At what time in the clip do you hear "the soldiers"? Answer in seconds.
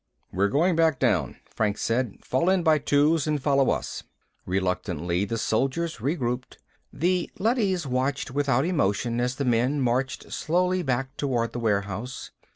5.25-5.97